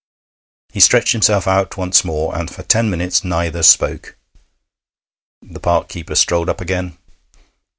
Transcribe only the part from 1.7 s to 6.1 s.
once more, and for ten minutes neither spoke. The park